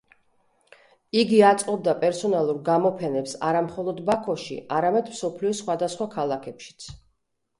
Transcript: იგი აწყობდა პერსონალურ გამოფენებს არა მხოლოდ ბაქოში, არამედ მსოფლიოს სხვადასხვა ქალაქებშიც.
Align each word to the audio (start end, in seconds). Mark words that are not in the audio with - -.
იგი 1.23 1.41
აწყობდა 1.49 1.93
პერსონალურ 2.03 2.61
გამოფენებს 2.69 3.35
არა 3.49 3.61
მხოლოდ 3.67 4.01
ბაქოში, 4.07 4.57
არამედ 4.79 5.11
მსოფლიოს 5.13 5.61
სხვადასხვა 5.65 6.09
ქალაქებშიც. 6.19 6.89